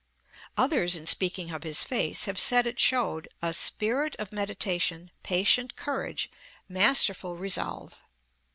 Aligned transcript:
Others, 0.57 0.95
in 0.95 1.05
speaking 1.05 1.51
of 1.51 1.61
his 1.61 1.83
face, 1.83 2.25
have 2.25 2.39
said 2.39 2.65
it 2.65 2.79
showed, 2.79 3.29
"a 3.39 3.53
spirit 3.53 4.15
of 4.17 4.31
meditation, 4.31 5.11
patient 5.21 5.75
courage, 5.75 6.31
masterful 6.67 7.35
resolve." 7.37 8.01